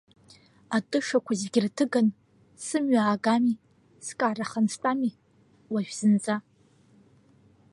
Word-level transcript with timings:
Атышақәа 0.75 1.33
зегь 1.39 1.57
ирҭыган 1.59 2.07
сымҩа 2.65 3.01
аагами, 3.03 3.55
скарахан 4.07 4.65
стәами 4.73 5.11
уажә 5.71 5.93
зынӡа. 5.99 6.35